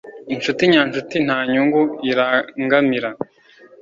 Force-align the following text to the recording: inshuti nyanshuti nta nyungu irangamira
inshuti 0.33 0.61
nyanshuti 0.71 1.15
nta 1.25 1.39
nyungu 1.51 1.81
irangamira 2.09 3.09